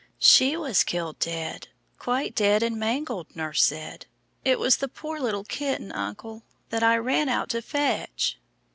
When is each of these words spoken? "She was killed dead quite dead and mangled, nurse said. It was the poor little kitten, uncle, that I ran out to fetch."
"She 0.17 0.57
was 0.57 0.83
killed 0.83 1.19
dead 1.19 1.67
quite 1.99 2.33
dead 2.33 2.63
and 2.63 2.75
mangled, 2.79 3.35
nurse 3.35 3.61
said. 3.63 4.07
It 4.43 4.57
was 4.57 4.77
the 4.77 4.87
poor 4.87 5.19
little 5.19 5.43
kitten, 5.43 5.91
uncle, 5.91 6.41
that 6.71 6.81
I 6.81 6.97
ran 6.97 7.29
out 7.29 7.49
to 7.49 7.61
fetch." 7.61 8.39